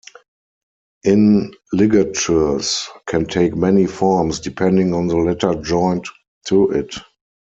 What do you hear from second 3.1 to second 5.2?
take many forms depending on the